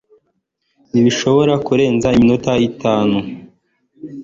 ntibishobora 0.91 1.53
kurenza 1.65 2.07
iminota 2.17 2.51
itanu 2.69 3.17